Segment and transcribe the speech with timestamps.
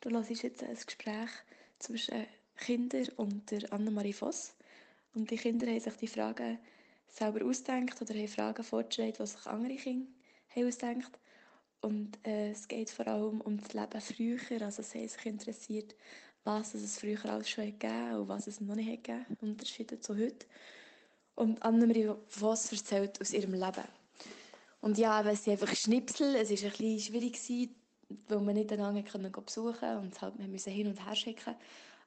[0.00, 1.30] Du hörst jetzt ein Gespräch
[1.78, 4.54] zwischen Kindern und Annemarie Voss.
[5.14, 6.58] Und die Kinder haben sich die Fragen
[7.08, 10.06] selber ausgedacht oder haben Fragen vorgestellt, die sich andere Kinder
[10.54, 11.18] haben ausgedacht
[11.80, 14.62] Und äh, es geht vor allem um das Leben früher.
[14.62, 15.94] Also sie haben sich interessiert,
[16.44, 20.16] was es früher alles schon gegeben und was es noch nicht gegeben hat, Unterschiede zu
[20.16, 20.46] heute.
[21.34, 23.84] Und Annemarie Voss erzählt aus ihrem Leben.
[24.80, 27.38] Und ja, weil sie einfach Schnipsel, es war ein bisschen schwierig,
[28.08, 31.54] weil man nicht einander besuchen konnte und halt, wir mussten hin und her schicken.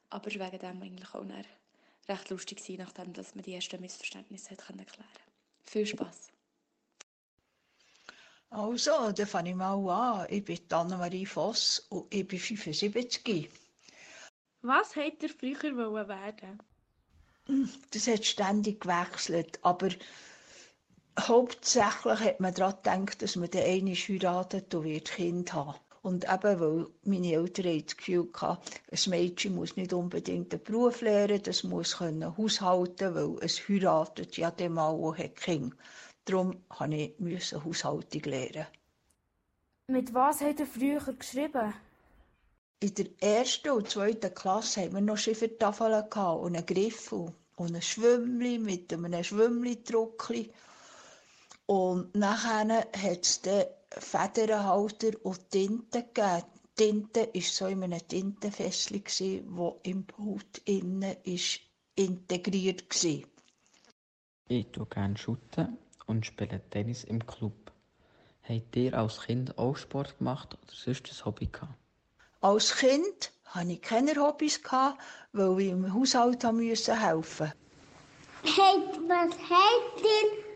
[0.08, 1.24] Aber es war wegen dem eigentlich auch
[2.08, 5.20] recht lustig, nachdem dass man die ersten Missverständnisse klären konnte.
[5.64, 6.32] Viel Spass!
[8.50, 10.26] Also, dann fange ich mal an.
[10.28, 13.48] Ich bin Annemarie Voss und ich bin 75.
[14.62, 16.60] Was wollt ihr früher werden?
[17.92, 19.90] Das hat ständig gewechselt, aber
[21.18, 25.78] hauptsächlich hat man daran gedacht, dass man den einen heiratet und wird Kind haben.
[26.02, 31.02] Und eben, weil meine Eltern das Gefühl hatten, ein Mädchen muss nicht unbedingt einen Beruf
[31.02, 35.76] lernen, das muss können haushalten, weil es heiratet ja dem Mann hat Kinder.
[36.24, 36.62] Darum
[37.18, 38.66] musste ich Haushaltung lernen.
[39.88, 41.74] Mit was habt ihr früher geschrieben?
[42.78, 47.82] In der ersten und zweiten Klasse hatten wir noch Schiffertafeln und einen Griffel und ein
[47.82, 50.50] Schwimmli mit einem Schwimmli-Druckli.
[51.70, 56.42] Und nachher hat es dann Federnhalter und Tinte gegeben.
[56.74, 59.20] Tinte war so in einem Tintenfässchen, das
[59.84, 61.60] im Pult innen ist
[61.94, 63.22] integriert war.
[64.48, 67.70] Ich tue gerne Schutten und spiele Tennis im Club.
[68.42, 71.78] Habt ihr als Kind auch Sport gemacht oder sonst ein Hobby gehabt?
[72.40, 74.60] Als Kind hatte ich keine Hobbys,
[75.32, 77.52] weil ich im Haushalt helfen musste.
[78.42, 80.49] Hey, was habt ihr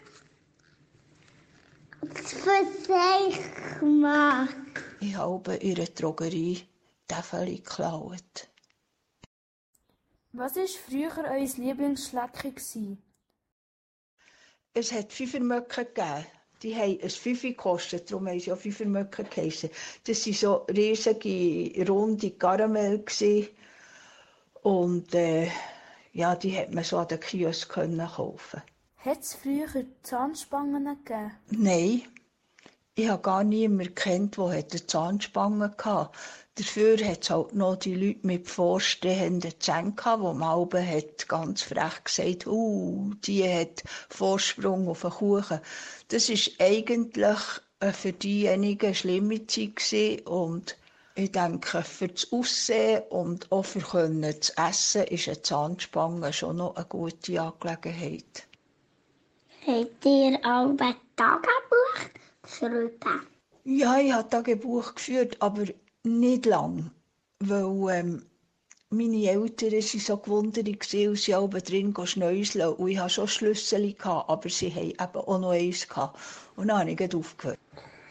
[3.80, 4.56] gemacht?
[5.00, 6.62] Ich habe in der Drogerie
[7.06, 8.48] Tafel geklaut.
[10.32, 12.52] Was war früher euer Lieblingsschlecke?
[14.72, 16.26] Es hat Pfeffermöcke gegeben.
[16.62, 19.70] Die haben ein Pfeffi gekostet, darum haben sie auch Pfeffermöcke geheissen.
[20.04, 23.04] Das waren so riesige, runde Karamell.
[24.62, 25.50] Und äh,
[26.12, 28.62] ja, die hat man so an den Kiosk kaufen
[29.04, 31.32] Hat es früher Zahnspangen gegeben?
[31.50, 32.04] Nein.
[32.94, 36.10] Ich habe gar niemanden kennt, der eine Zahnspange hatte.
[36.54, 41.28] Dafür hat es halt noch die Leute mit vorstehenden Zähnen gehabt, wo man oben hat
[41.28, 45.60] ganz frech gesagt, uh, die hat Vorsprung auf den Kuchen.
[46.08, 47.38] Das ist eigentlich
[47.80, 50.78] äh, für diejenigen eine schlimme Zeit gewesen und
[51.14, 53.82] ich denke, für das Aussehen und auch für
[54.40, 58.46] zu essen ist eine Zahnspange schon noch eine gute Angelegenheit.
[59.66, 60.76] Habt ihr ein
[61.16, 62.10] Tagebuch
[62.42, 63.26] geschrieben?
[63.64, 65.64] Ja, ich habe Tagebuch geführt, aber
[66.02, 66.90] nicht lang,
[67.40, 68.26] weil ähm,
[68.90, 72.74] meine Eltern waren so gewundert und sie oben drin schnäuseln.
[72.74, 75.86] Und ich hatte schon Schlüssel, aber sie hatten eben auch noch eins.
[76.56, 77.58] Und dann habe ich aufgehört.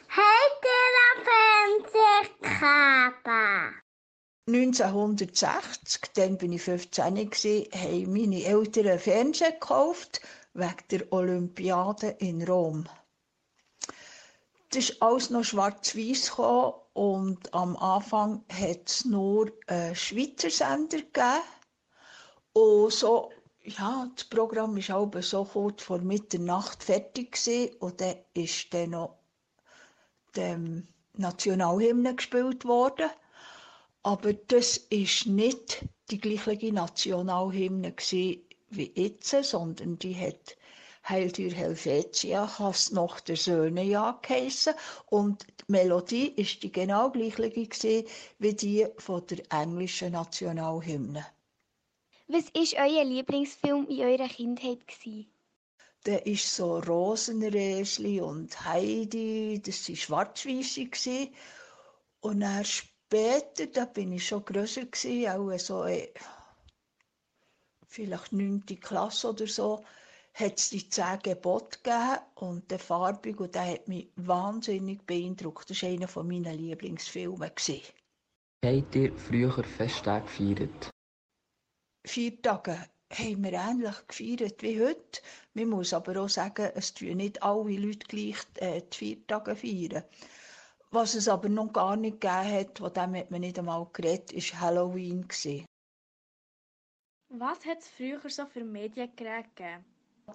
[0.09, 2.63] Habt ihr einen Fernseher
[4.47, 10.19] 1960, dann war ich 15, haben meine Eltern einen Fernseher gekauft,
[10.53, 12.87] wegen der Olympiade in Rom.
[14.69, 20.97] Das ist alles noch schwarz-weiß gekommen und am Anfang hat es nur einen Schweizer Sender
[20.97, 21.41] gegeben.
[22.53, 23.31] Und so,
[23.63, 28.91] ja, das Programm war auch so kurz vor Mitternacht fertig gewesen, und dann ist dann
[28.91, 29.15] noch
[30.35, 30.59] der
[31.13, 33.09] Nationalhymne gespielt worden.
[34.01, 37.93] Aber das ist nicht die gleiche Nationalhymne
[38.75, 40.57] wie jetzt, sondern die hat
[41.07, 44.73] Heil dir Helvetia, hast noch der Söhne ja geheissen.
[45.07, 48.05] Und die Melodie ist die genau gleiche
[48.39, 51.25] wie die von der englischen Nationalhymne.
[52.27, 54.87] Was war euer Lieblingsfilm in eurer Kindheit?
[54.87, 55.29] Gewesen?
[56.05, 61.29] Der ist so Rosenräsli und Heidi, das waren schwarz-weisse.
[62.21, 66.13] Und dann später, da bin ich schon grösser gewesen, auch so, äh,
[67.93, 69.83] vielleicht neunte Klasse oder so,
[70.33, 75.69] hat es die zehn Gebote gegeben und der farbig und der hat mich wahnsinnig beeindruckt.
[75.69, 77.51] Das war einer meiner Lieblingsfilme.
[78.65, 80.89] Habt ihr früher Festtage gefeiert?
[82.05, 82.79] Vier Tage
[83.11, 85.21] haben wir ähnlich gefeiert wie heute.
[85.53, 89.55] Man muss aber auch sagen, es tun nicht alle Leute gleich äh, die vier Tage
[89.55, 90.03] feiern.
[90.89, 94.33] Was es aber noch gar nicht gegeben hat, von dem hat man nicht einmal geredet,
[94.33, 95.27] war Halloween.
[97.35, 99.85] Was hat es früher so für Mediengeräte gegeben?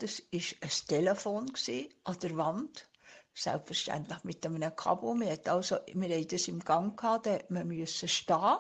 [0.00, 1.52] Das war ein Telefon
[2.02, 2.88] an der Wand.
[3.34, 5.14] Selbstverständlich mit einem Kabel.
[5.20, 8.56] Wir, also, wir hatten das im Gang, gehabt, da musste man stehen.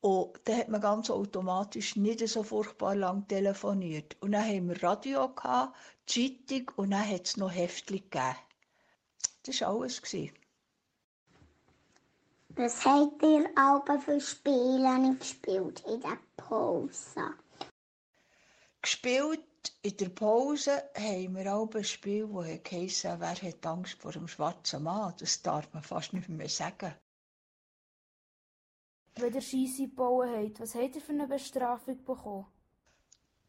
[0.00, 4.16] Und dann hat man ganz automatisch nicht so furchtbar lang telefoniert.
[4.20, 5.76] Und dann haben wir Radio, gehabt,
[6.06, 8.34] Zeitung und dann hat es noch Heftchen gegeben.
[9.44, 10.02] Das war alles.
[10.02, 10.34] gewesen.
[12.56, 16.18] Was habt ihr aber für Spiele gespielt in der
[16.50, 17.34] Pause?
[18.82, 24.10] Gespielt in der Pause haben wir auch ein Spiel, das heisst, wer hat Angst vor
[24.10, 25.14] dem schwarzen Mann?
[25.20, 26.92] Das darf man fast nicht mehr sagen.
[29.14, 32.46] Wenn ihr Scheisse gebaut habt, was habt ihr für eine Bestrafung bekommen?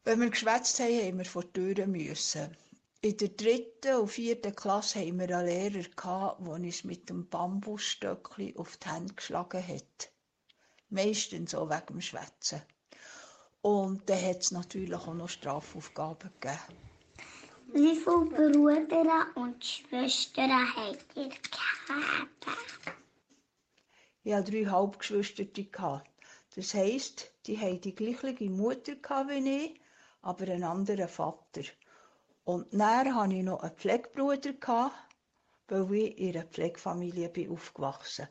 [0.04, 2.56] Wenn wir geschwätzt haben, haben wir vor die Türen müssen.
[3.00, 7.28] In der dritten und vierten Klasse hatten wir einen Lehrer, gehabt, der uns mit dem
[7.28, 10.12] Bambusstöckchen auf die Hände geschlagen hat.
[10.88, 12.62] Meistens auch wegen dem Schwätzen.
[13.62, 16.58] Und dann hat es natürlich auch noch Strafaufgaben gegeben.
[17.72, 22.46] Wie viele Brüder und Schwestern habt ihr gehabt?
[24.24, 26.02] Ich hatte drei Halbgeschwister.
[26.54, 28.92] Das heisst, die hatten die gleiche Mutter
[29.28, 29.80] wie ich,
[30.22, 31.62] aber einen anderen Vater.
[32.44, 34.94] Und dann hatte ich noch einen Pflegebruder, gehabt,
[35.68, 38.28] weil ich in einer Pflegefamilie bin aufgewachsen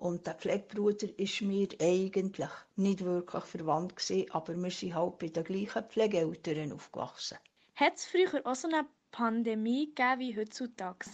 [0.00, 5.28] Und der Pflegebruder war mir eigentlich nicht wirklich verwandt, gewesen, aber wir sind halt bei
[5.28, 7.36] den gleichen Pflegeeltern aufgewachsen.
[7.74, 11.04] Hat es früher auch so eine Pandemie gegeben wie heutzutage?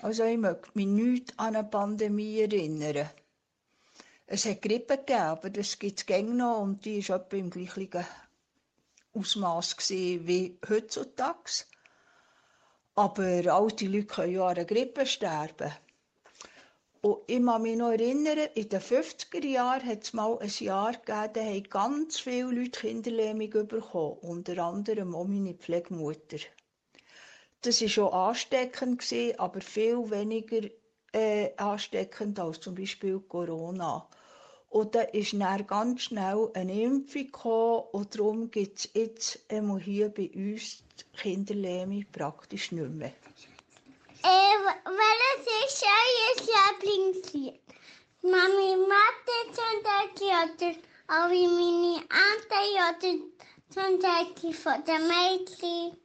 [0.00, 3.10] Also ich mag mich nicht an eine Pandemie erinnern.
[4.26, 8.06] Es hat Grippe gegeben, aber das gibt es noch und die war etwa im gleichen
[9.12, 11.64] Ausmaß wie heutzutage.
[12.94, 13.22] Aber
[13.54, 15.70] alte Leute können ja an einer Grippe sterben.
[17.06, 20.90] Und ich kann mich noch erinnern, in den 50er Jahren hat es mal ein Jahr
[20.90, 26.38] gegeben, da haben ganz viele Leute Kinderlähmung bekommen, unter anderem auch meine Pflegemutter.
[27.62, 29.04] Das war schon ansteckend,
[29.38, 30.68] aber viel weniger
[31.12, 34.08] äh, ansteckend als zum Beispiel Corona.
[34.68, 40.08] Und da ist dann ganz schnell eine Impfung gekommen und darum gibt es jetzt hier
[40.08, 43.12] bei uns die Kinderlähmung praktisch nicht mehr.
[44.26, 47.60] Äh, welches ist euer Lieblingslied?
[48.22, 50.70] Mami Mathe oder
[51.06, 53.12] auch wie meine Ante oder
[53.68, 55.96] zum von der Mädchen?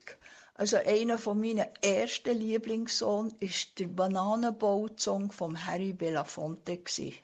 [0.54, 6.78] Also einer von meinen ersten Lieblingssongs war der Bananenbaut-Song von Harry Belafonte.
[6.78, 7.18] Gewesen.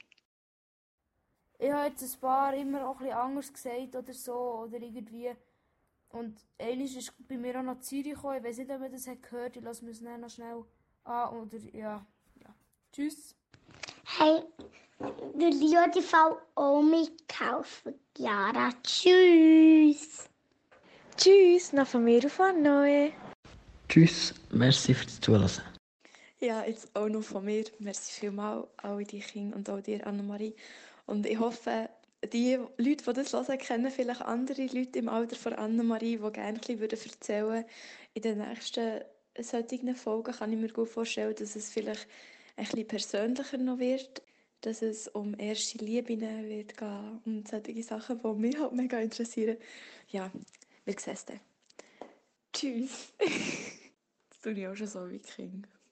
[1.60, 5.30] Ich habe jetzt ein paar immer auch ein bisschen anders gesagt oder so oder irgendwie.
[6.08, 8.38] Und eines ist bei mir auch nach Zürich gekommen.
[8.38, 9.56] Ich weiß nicht, ob man das hat gehört.
[9.56, 10.64] Ich lasse mir es noch schnell
[11.08, 11.36] an.
[11.36, 12.06] Oder ja.
[12.42, 12.54] ja.
[12.92, 13.34] Tschüss.
[14.04, 14.42] Hey,
[14.98, 15.50] du
[15.94, 18.70] die Frau auch mitkaufen, Chiara.
[18.82, 20.28] Tschüss.
[21.16, 23.12] Tschüss, noch von mir auf Neue.
[23.88, 25.62] Tschüss, merci fürs Zuhören.
[26.40, 27.64] Ja, jetzt auch noch von mir.
[27.80, 30.54] Merci vielmals, alle die Kinder und auch dir, Annemarie.
[31.06, 31.88] Und ich hoffe,
[32.32, 36.60] die Leute, die das hören, kennen vielleicht andere Leute im Alter von Annemarie, die gerne
[36.68, 37.64] ein bisschen erzählen würden.
[38.14, 39.00] In den nächsten
[39.44, 42.06] solchen Folgen kann ich mir gut vorstellen, dass es vielleicht
[42.56, 44.22] ein bisschen persönlicher noch wird,
[44.60, 49.56] dass es um erste Liebe wird gehen und solche Sachen, die mich halt mega interessieren.
[50.08, 50.30] Ja,
[50.84, 51.40] wir sehen es dann.
[52.52, 53.12] Tschüss.
[53.18, 55.66] das tue ich auch schon so wie King.